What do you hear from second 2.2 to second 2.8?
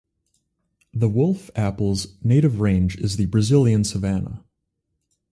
native